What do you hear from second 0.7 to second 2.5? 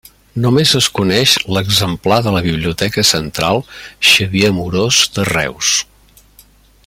es coneix l'exemplar de la